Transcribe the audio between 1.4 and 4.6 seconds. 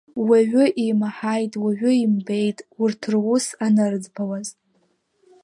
уаҩы имбеит урҭ рус анырӡбауаз.